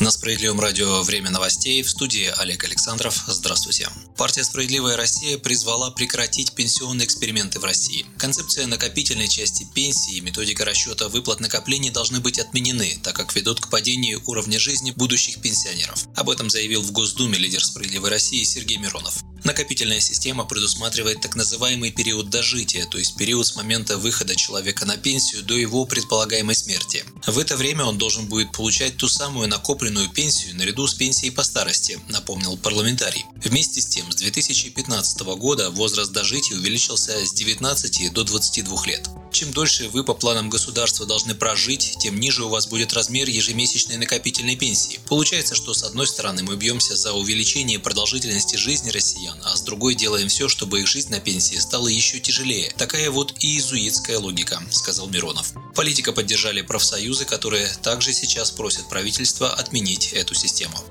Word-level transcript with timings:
На 0.00 0.12
Справедливом 0.12 0.60
радио 0.60 1.02
«Время 1.02 1.30
новостей» 1.30 1.82
в 1.82 1.90
студии 1.90 2.32
Олег 2.36 2.62
Александров. 2.62 3.20
Здравствуйте. 3.26 3.88
Партия 4.16 4.44
«Справедливая 4.44 4.96
Россия» 4.96 5.38
призвала 5.38 5.90
прекратить 5.90 6.52
пенсионные 6.52 7.04
эксперименты 7.04 7.58
в 7.58 7.64
России. 7.64 8.06
Концепция 8.16 8.68
накопительной 8.68 9.26
части 9.26 9.66
пенсии 9.74 10.14
и 10.14 10.20
методика 10.20 10.64
расчета 10.64 11.08
выплат 11.08 11.40
накоплений 11.40 11.90
должны 11.90 12.20
быть 12.20 12.38
отменены, 12.38 12.96
так 13.02 13.16
как 13.16 13.34
ведут 13.34 13.60
к 13.60 13.70
падению 13.70 14.22
уровня 14.26 14.60
жизни 14.60 14.92
будущих 14.92 15.42
пенсионеров. 15.42 16.06
Об 16.14 16.30
этом 16.30 16.48
заявил 16.48 16.82
в 16.82 16.92
Госдуме 16.92 17.36
лидер 17.36 17.64
«Справедливой 17.64 18.10
России» 18.10 18.44
Сергей 18.44 18.76
Миронов. 18.76 19.24
Накопительная 19.48 20.00
система 20.00 20.44
предусматривает 20.44 21.22
так 21.22 21.34
называемый 21.34 21.90
период 21.90 22.28
дожития, 22.28 22.84
то 22.84 22.98
есть 22.98 23.16
период 23.16 23.46
с 23.46 23.56
момента 23.56 23.96
выхода 23.96 24.36
человека 24.36 24.84
на 24.84 24.98
пенсию 24.98 25.42
до 25.42 25.56
его 25.56 25.86
предполагаемой 25.86 26.54
смерти. 26.54 27.02
В 27.26 27.38
это 27.38 27.56
время 27.56 27.86
он 27.86 27.96
должен 27.96 28.26
будет 28.26 28.52
получать 28.52 28.98
ту 28.98 29.08
самую 29.08 29.48
накопленную 29.48 30.10
пенсию 30.10 30.54
наряду 30.54 30.86
с 30.86 30.92
пенсией 30.92 31.32
по 31.32 31.44
старости, 31.44 31.98
напомнил 32.10 32.58
парламентарий. 32.58 33.24
Вместе 33.36 33.80
с 33.80 33.86
тем, 33.86 34.12
с 34.12 34.16
2015 34.16 35.20
года 35.38 35.70
возраст 35.70 36.12
дожития 36.12 36.58
увеличился 36.58 37.12
с 37.24 37.32
19 37.32 38.12
до 38.12 38.24
22 38.24 38.84
лет. 38.84 39.08
Чем 39.38 39.52
дольше 39.52 39.88
вы 39.90 40.02
по 40.02 40.14
планам 40.14 40.50
государства 40.50 41.06
должны 41.06 41.32
прожить, 41.32 41.94
тем 42.00 42.18
ниже 42.18 42.42
у 42.42 42.48
вас 42.48 42.66
будет 42.66 42.92
размер 42.92 43.28
ежемесячной 43.28 43.96
накопительной 43.96 44.56
пенсии. 44.56 44.98
Получается, 45.06 45.54
что 45.54 45.74
с 45.74 45.84
одной 45.84 46.08
стороны 46.08 46.42
мы 46.42 46.56
бьемся 46.56 46.96
за 46.96 47.12
увеличение 47.12 47.78
продолжительности 47.78 48.56
жизни 48.56 48.90
россиян, 48.90 49.40
а 49.44 49.54
с 49.56 49.60
другой 49.60 49.94
делаем 49.94 50.26
все, 50.26 50.48
чтобы 50.48 50.80
их 50.80 50.88
жизнь 50.88 51.12
на 51.12 51.20
пенсии 51.20 51.54
стала 51.54 51.86
еще 51.86 52.18
тяжелее. 52.18 52.72
Такая 52.76 53.12
вот 53.12 53.32
и 53.38 53.46
иезуитская 53.46 54.18
логика, 54.18 54.60
сказал 54.72 55.06
Миронов. 55.08 55.52
Политика 55.76 56.12
поддержали 56.12 56.62
профсоюзы, 56.62 57.24
которые 57.24 57.68
также 57.80 58.12
сейчас 58.12 58.50
просят 58.50 58.88
правительство 58.88 59.54
отменить 59.54 60.14
эту 60.14 60.34
систему. 60.34 60.82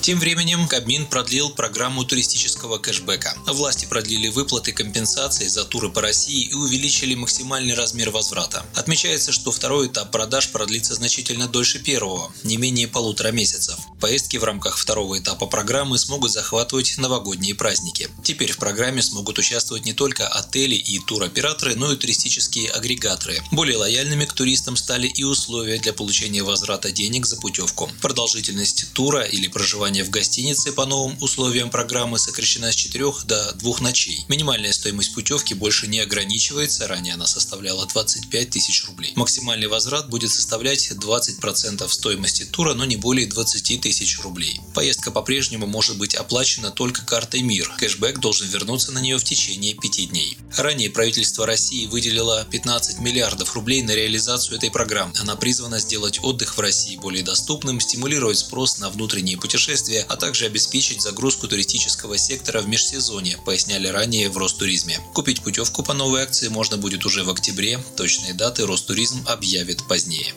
Тем 0.00 0.20
временем 0.20 0.66
Кабмин 0.68 1.06
продлил 1.06 1.50
программу 1.50 2.04
туристического 2.04 2.78
кэшбэка. 2.78 3.36
Власти 3.46 3.84
продлили 3.84 4.28
выплаты 4.28 4.72
компенсации 4.72 5.46
за 5.48 5.64
туры 5.64 5.90
по 5.90 6.00
России 6.00 6.44
и 6.44 6.54
увеличили 6.54 7.14
максимальный 7.14 7.74
размер 7.74 8.10
возврата. 8.10 8.64
Отмечается, 8.74 9.32
что 9.32 9.52
второй 9.52 9.88
этап 9.88 10.10
продаж 10.10 10.48
продлится 10.50 10.94
значительно 10.94 11.46
дольше 11.46 11.78
первого, 11.78 12.32
не 12.42 12.56
менее 12.56 12.88
полутора 12.88 13.32
месяцев. 13.32 13.76
Поездки 14.00 14.36
в 14.36 14.44
рамках 14.44 14.78
второго 14.78 15.18
этапа 15.18 15.46
программы 15.46 15.98
смогут 15.98 16.30
захватывать 16.30 16.98
новогодние 16.98 17.56
праздники. 17.56 18.08
Теперь 18.22 18.52
в 18.52 18.58
программе 18.58 19.02
смогут 19.02 19.38
участвовать 19.40 19.84
не 19.84 19.92
только 19.92 20.28
отели 20.28 20.76
и 20.76 21.00
туроператоры, 21.00 21.74
но 21.74 21.92
и 21.92 21.96
туристические 21.96 22.70
агрегаторы. 22.70 23.42
Более 23.50 23.76
лояльными 23.76 24.24
к 24.24 24.32
туристам 24.32 24.76
стали 24.76 25.08
и 25.08 25.24
условия 25.24 25.80
для 25.80 25.92
получения 25.92 26.44
возврата 26.44 26.92
денег 26.92 27.26
за 27.26 27.38
путевку. 27.38 27.90
Продолжительность 28.00 28.92
тура 28.92 29.22
или 29.22 29.48
проживания 29.48 30.04
в 30.04 30.10
гостинице 30.10 30.70
по 30.70 30.86
новым 30.86 31.20
условиям 31.20 31.68
программы 31.68 32.20
сокращена 32.20 32.70
с 32.70 32.76
4 32.76 33.04
до 33.24 33.52
2 33.54 33.80
ночей. 33.80 34.24
Минимальная 34.28 34.72
стоимость 34.72 35.12
путевки 35.12 35.54
больше 35.54 35.88
не 35.88 35.98
ограничивается, 35.98 36.86
ранее 36.86 37.14
она 37.14 37.26
составляла 37.26 37.84
25 37.86 38.50
тысяч 38.50 38.84
рублей. 38.86 39.12
Максимальный 39.16 39.66
возврат 39.66 40.08
будет 40.08 40.30
составлять 40.30 40.92
20% 40.92 41.88
стоимости 41.88 42.44
тура, 42.44 42.74
но 42.74 42.84
не 42.84 42.96
более 42.96 43.26
20 43.26 43.80
тысяч 43.80 43.87
рублей. 44.22 44.60
Поездка 44.74 45.10
по-прежнему 45.10 45.66
может 45.66 45.98
быть 45.98 46.14
оплачена 46.14 46.70
только 46.70 47.04
картой 47.04 47.42
МИР. 47.42 47.72
Кэшбэк 47.78 48.18
должен 48.18 48.48
вернуться 48.48 48.92
на 48.92 48.98
нее 48.98 49.18
в 49.18 49.24
течение 49.24 49.74
5 49.74 50.10
дней. 50.10 50.38
Ранее 50.56 50.90
правительство 50.90 51.46
России 51.46 51.86
выделило 51.86 52.46
15 52.50 53.00
миллиардов 53.00 53.54
рублей 53.54 53.82
на 53.82 53.94
реализацию 53.94 54.56
этой 54.56 54.70
программы. 54.70 55.12
Она 55.18 55.36
призвана 55.36 55.80
сделать 55.80 56.20
отдых 56.22 56.56
в 56.56 56.60
России 56.60 56.96
более 56.96 57.22
доступным, 57.22 57.80
стимулировать 57.80 58.38
спрос 58.38 58.78
на 58.78 58.90
внутренние 58.90 59.38
путешествия, 59.38 60.04
а 60.08 60.16
также 60.16 60.46
обеспечить 60.46 61.02
загрузку 61.02 61.48
туристического 61.48 62.18
сектора 62.18 62.60
в 62.60 62.68
межсезонье, 62.68 63.38
поясняли 63.44 63.88
ранее 63.88 64.28
в 64.28 64.38
Ростуризме. 64.38 65.00
Купить 65.14 65.42
путевку 65.42 65.82
по 65.82 65.94
новой 65.94 66.22
акции 66.22 66.48
можно 66.48 66.76
будет 66.76 67.04
уже 67.04 67.24
в 67.24 67.30
октябре, 67.30 67.78
точные 67.96 68.34
даты 68.34 68.66
Ростуризм 68.66 69.24
объявит 69.26 69.86
позднее. 69.88 70.34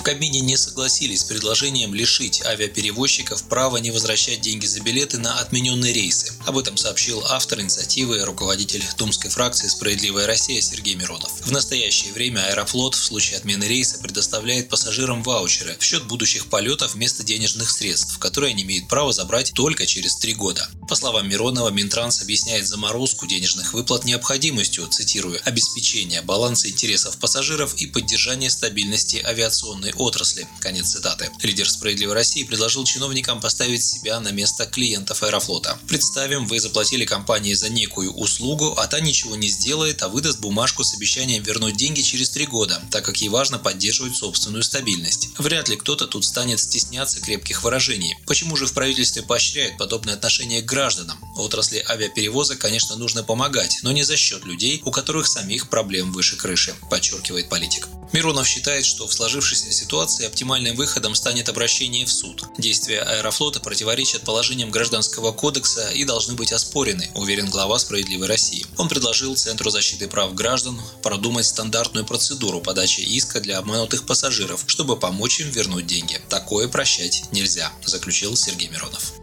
В 0.00 0.02
Кабмине 0.02 0.40
не 0.40 0.56
согласились 0.56 1.20
с 1.20 1.24
предложением 1.24 1.92
лишить 1.92 2.40
авиаперевозчиков 2.42 3.42
права 3.42 3.76
не 3.76 3.90
возвращать 3.90 4.40
деньги 4.40 4.64
за 4.64 4.80
билеты 4.80 5.18
на 5.18 5.38
отмененные 5.40 5.92
рейсы. 5.92 6.32
Об 6.46 6.56
этом 6.56 6.78
сообщил 6.78 7.22
автор 7.28 7.60
инициативы, 7.60 8.24
руководитель 8.24 8.82
Думской 8.96 9.28
фракции 9.28 9.68
«Справедливая 9.68 10.26
Россия» 10.26 10.62
Сергей 10.62 10.94
Миронов. 10.94 11.30
В 11.42 11.52
настоящее 11.52 12.14
время 12.14 12.40
Аэрофлот 12.46 12.94
в 12.94 13.04
случае 13.04 13.36
отмены 13.36 13.64
рейса 13.64 13.98
предоставляет 13.98 14.70
пассажирам 14.70 15.22
ваучеры 15.22 15.76
в 15.78 15.84
счет 15.84 16.06
будущих 16.06 16.46
полетов 16.46 16.94
вместо 16.94 17.22
денежных 17.22 17.70
средств, 17.70 18.18
которые 18.18 18.52
они 18.54 18.62
имеют 18.62 18.88
право 18.88 19.12
забрать 19.12 19.52
только 19.52 19.84
через 19.84 20.16
три 20.16 20.32
года. 20.32 20.66
По 20.88 20.94
словам 20.94 21.28
Миронова, 21.28 21.68
Минтранс 21.68 22.22
объясняет 22.22 22.66
заморозку 22.66 23.26
денежных 23.26 23.74
выплат 23.74 24.06
необходимостью, 24.06 24.88
цитирую, 24.88 25.38
обеспечения 25.44 26.22
баланса 26.22 26.70
интересов 26.70 27.18
пассажиров 27.18 27.74
и 27.74 27.84
поддержания 27.84 28.48
стабильности 28.48 29.22
авиационной 29.22 29.89
авиационной 29.90 29.92
отрасли. 29.96 30.46
Конец 30.60 30.90
цитаты. 30.92 31.30
Лидер 31.42 31.68
«Справедливой 31.68 32.14
России» 32.14 32.44
предложил 32.44 32.84
чиновникам 32.84 33.40
поставить 33.40 33.84
себя 33.84 34.20
на 34.20 34.30
место 34.30 34.66
клиентов 34.66 35.22
Аэрофлота. 35.22 35.78
Представим, 35.88 36.46
вы 36.46 36.60
заплатили 36.60 37.04
компании 37.04 37.54
за 37.54 37.68
некую 37.68 38.12
услугу, 38.12 38.74
а 38.76 38.86
та 38.86 39.00
ничего 39.00 39.36
не 39.36 39.48
сделает, 39.48 40.02
а 40.02 40.08
выдаст 40.08 40.40
бумажку 40.40 40.84
с 40.84 40.94
обещанием 40.94 41.42
вернуть 41.42 41.76
деньги 41.76 42.02
через 42.02 42.30
три 42.30 42.46
года, 42.46 42.80
так 42.90 43.04
как 43.04 43.20
ей 43.20 43.28
важно 43.28 43.58
поддерживать 43.58 44.16
собственную 44.16 44.62
стабильность. 44.62 45.28
Вряд 45.38 45.68
ли 45.68 45.76
кто-то 45.76 46.06
тут 46.06 46.24
станет 46.24 46.60
стесняться 46.60 47.20
крепких 47.20 47.62
выражений. 47.62 48.16
Почему 48.26 48.56
же 48.56 48.66
в 48.66 48.72
правительстве 48.72 49.22
поощряют 49.22 49.78
подобное 49.78 50.14
отношение 50.14 50.62
к 50.62 50.66
гражданам? 50.66 51.18
Отрасли 51.36 51.84
авиаперевозок, 51.88 52.58
конечно, 52.58 52.96
нужно 52.96 53.22
помогать, 53.22 53.78
но 53.82 53.92
не 53.92 54.02
за 54.02 54.16
счет 54.16 54.44
людей, 54.44 54.82
у 54.84 54.90
которых 54.90 55.26
самих 55.26 55.68
проблем 55.70 56.12
выше 56.12 56.36
крыши, 56.36 56.74
подчеркивает 56.90 57.48
политик. 57.48 57.88
Миронов 58.12 58.46
считает, 58.46 58.84
что 58.84 59.06
в 59.06 59.12
сложившейся 59.12 59.70
ситуации 59.80 60.26
оптимальным 60.26 60.76
выходом 60.76 61.14
станет 61.14 61.48
обращение 61.48 62.04
в 62.04 62.12
суд. 62.12 62.44
Действия 62.58 63.00
Аэрофлота 63.00 63.60
противоречат 63.60 64.22
положениям 64.22 64.70
Гражданского 64.70 65.32
кодекса 65.32 65.88
и 65.90 66.04
должны 66.04 66.34
быть 66.34 66.52
оспорены, 66.52 67.10
уверен 67.14 67.48
глава 67.48 67.78
«Справедливой 67.78 68.28
России». 68.28 68.66
Он 68.76 68.88
предложил 68.88 69.36
Центру 69.36 69.70
защиты 69.70 70.08
прав 70.08 70.34
граждан 70.34 70.80
продумать 71.02 71.46
стандартную 71.46 72.04
процедуру 72.04 72.60
подачи 72.60 73.00
иска 73.00 73.40
для 73.40 73.58
обманутых 73.58 74.06
пассажиров, 74.06 74.64
чтобы 74.66 74.96
помочь 74.96 75.40
им 75.40 75.50
вернуть 75.50 75.86
деньги. 75.86 76.20
Такое 76.28 76.68
прощать 76.68 77.24
нельзя, 77.32 77.72
заключил 77.84 78.36
Сергей 78.36 78.68
Миронов 78.68 79.14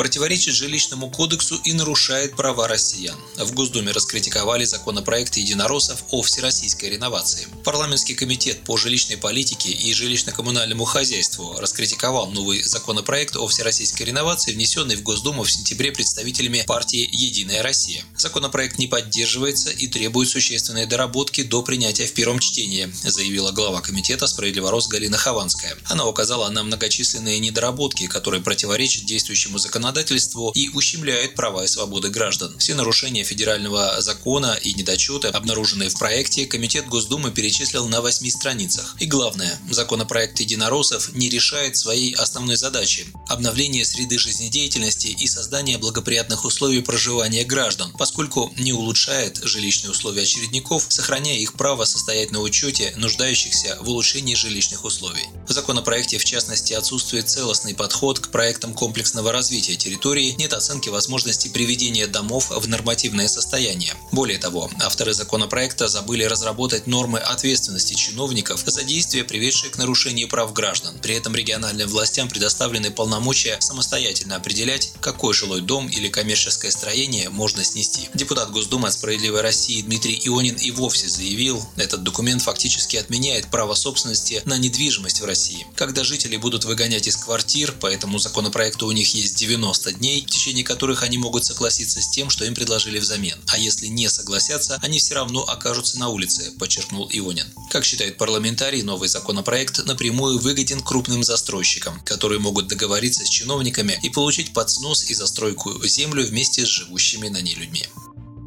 противоречит 0.00 0.54
жилищному 0.54 1.10
кодексу 1.10 1.60
и 1.62 1.74
нарушает 1.74 2.34
права 2.34 2.66
россиян. 2.66 3.18
В 3.36 3.52
Госдуме 3.52 3.92
раскритиковали 3.92 4.64
законопроект 4.64 5.36
единороссов 5.36 6.04
о 6.10 6.22
всероссийской 6.22 6.88
реновации. 6.88 7.46
Парламентский 7.64 8.14
комитет 8.14 8.64
по 8.64 8.78
жилищной 8.78 9.18
политике 9.18 9.68
и 9.68 9.92
жилищно-коммунальному 9.92 10.86
хозяйству 10.86 11.54
раскритиковал 11.58 12.30
новый 12.30 12.62
законопроект 12.62 13.36
о 13.36 13.46
всероссийской 13.46 14.06
реновации, 14.06 14.54
внесенный 14.54 14.96
в 14.96 15.02
Госдуму 15.02 15.42
в 15.42 15.52
сентябре 15.52 15.92
представителями 15.92 16.64
партии 16.66 17.06
«Единая 17.12 17.62
Россия». 17.62 18.02
Законопроект 18.16 18.78
не 18.78 18.86
поддерживается 18.86 19.68
и 19.68 19.86
требует 19.86 20.30
существенной 20.30 20.86
доработки 20.86 21.42
до 21.42 21.60
принятия 21.60 22.06
в 22.06 22.14
первом 22.14 22.38
чтении, 22.38 22.90
заявила 23.04 23.52
глава 23.52 23.82
комитета 23.82 24.26
«Справедливорос» 24.26 24.88
Галина 24.88 25.18
Хованская. 25.18 25.76
Она 25.84 26.06
указала 26.06 26.48
на 26.48 26.62
многочисленные 26.62 27.38
недоработки, 27.38 28.06
которые 28.06 28.42
противоречат 28.42 29.04
действующему 29.04 29.58
законодательству 29.58 29.89
законодательству 29.90 30.52
и 30.54 30.68
ущемляет 30.68 31.34
права 31.34 31.64
и 31.64 31.66
свободы 31.66 32.10
граждан. 32.10 32.56
Все 32.58 32.74
нарушения 32.74 33.24
федерального 33.24 34.00
закона 34.00 34.56
и 34.62 34.72
недочеты, 34.74 35.28
обнаруженные 35.28 35.88
в 35.88 35.98
проекте, 35.98 36.46
Комитет 36.46 36.86
Госдумы 36.86 37.32
перечислил 37.32 37.88
на 37.88 38.00
восьми 38.00 38.30
страницах. 38.30 38.96
И 39.00 39.06
главное, 39.06 39.58
законопроект 39.68 40.38
единороссов 40.38 41.12
не 41.12 41.28
решает 41.28 41.76
своей 41.76 42.14
основной 42.14 42.56
задачи– 42.56 43.06
обновление 43.28 43.84
среды 43.84 44.18
жизнедеятельности 44.18 45.08
и 45.08 45.26
создание 45.26 45.78
благоприятных 45.78 46.44
условий 46.44 46.82
проживания 46.82 47.44
граждан, 47.44 47.92
поскольку 47.98 48.52
не 48.56 48.72
улучшает 48.72 49.40
жилищные 49.42 49.90
условия 49.90 50.22
очередников, 50.22 50.86
сохраняя 50.88 51.38
их 51.38 51.54
право 51.54 51.84
состоять 51.84 52.30
на 52.30 52.40
учете 52.40 52.92
нуждающихся 52.96 53.76
в 53.80 53.88
улучшении 53.88 54.34
жилищных 54.34 54.84
условий. 54.84 55.26
В 55.48 55.52
законопроекте, 55.52 56.18
в 56.18 56.24
частности, 56.24 56.74
отсутствует 56.74 57.28
целостный 57.28 57.74
подход 57.74 58.20
к 58.20 58.28
проектам 58.30 58.72
комплексного 58.72 59.32
развития 59.32 59.79
территории, 59.80 60.34
нет 60.38 60.52
оценки 60.52 60.88
возможности 60.88 61.48
приведения 61.48 62.06
домов 62.06 62.50
в 62.50 62.68
нормативное 62.68 63.26
состояние. 63.26 63.94
Более 64.12 64.38
того, 64.38 64.70
авторы 64.80 65.12
законопроекта 65.12 65.88
забыли 65.88 66.24
разработать 66.24 66.86
нормы 66.86 67.18
ответственности 67.18 67.94
чиновников 67.94 68.62
за 68.64 68.84
действия, 68.84 69.24
приведшие 69.24 69.70
к 69.70 69.78
нарушению 69.78 70.28
прав 70.28 70.52
граждан. 70.52 70.98
При 71.02 71.14
этом 71.16 71.34
региональным 71.34 71.88
властям 71.88 72.28
предоставлены 72.28 72.90
полномочия 72.90 73.58
самостоятельно 73.60 74.36
определять, 74.36 74.92
какой 75.00 75.34
жилой 75.34 75.62
дом 75.62 75.88
или 75.88 76.08
коммерческое 76.08 76.70
строение 76.70 77.30
можно 77.30 77.64
снести. 77.64 78.08
Депутат 78.14 78.50
Госдумы 78.50 78.88
от 78.88 78.94
«Справедливой 78.94 79.40
России» 79.40 79.82
Дмитрий 79.82 80.20
Ионин 80.24 80.56
и 80.56 80.70
вовсе 80.70 81.08
заявил, 81.08 81.64
этот 81.76 82.02
документ 82.02 82.42
фактически 82.42 82.96
отменяет 82.96 83.46
право 83.50 83.74
собственности 83.74 84.42
на 84.44 84.58
недвижимость 84.58 85.20
в 85.20 85.24
России. 85.24 85.66
Когда 85.74 86.04
жители 86.04 86.36
будут 86.36 86.64
выгонять 86.64 87.06
из 87.06 87.16
квартир, 87.16 87.72
по 87.72 87.86
этому 87.86 88.18
законопроекту 88.18 88.86
у 88.86 88.92
них 88.92 89.14
есть 89.14 89.36
90 89.60 89.92
дней, 89.92 90.22
в 90.22 90.30
течение 90.30 90.64
которых 90.64 91.02
они 91.02 91.18
могут 91.18 91.44
согласиться 91.44 92.00
с 92.00 92.10
тем, 92.10 92.30
что 92.30 92.44
им 92.44 92.54
предложили 92.54 92.98
взамен. 92.98 93.38
А 93.48 93.58
если 93.58 93.86
не 93.86 94.08
согласятся, 94.08 94.78
они 94.82 94.98
все 94.98 95.14
равно 95.14 95.42
окажутся 95.42 95.98
на 95.98 96.08
улице, 96.08 96.52
подчеркнул 96.58 97.08
Ионин. 97.12 97.46
Как 97.70 97.84
считает 97.84 98.16
парламентарий, 98.16 98.82
новый 98.82 99.08
законопроект 99.08 99.84
напрямую 99.84 100.38
выгоден 100.38 100.80
крупным 100.80 101.22
застройщикам, 101.22 102.00
которые 102.00 102.40
могут 102.40 102.68
договориться 102.68 103.24
с 103.24 103.28
чиновниками 103.28 103.98
и 104.02 104.08
получить 104.08 104.52
под 104.52 104.70
снос 104.70 105.04
и 105.10 105.14
застройку 105.14 105.86
землю 105.86 106.26
вместе 106.26 106.64
с 106.64 106.68
живущими 106.68 107.28
на 107.28 107.40
ней 107.42 107.54
людьми. 107.54 107.86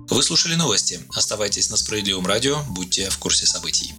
Вы 0.09 0.21
слушали 0.21 0.55
новости. 0.55 0.99
Оставайтесь 1.13 1.69
на 1.69 1.77
Справедливом 1.77 2.25
радио, 2.25 2.63
будьте 2.69 3.09
в 3.09 3.17
курсе 3.17 3.45
событий. 3.45 3.93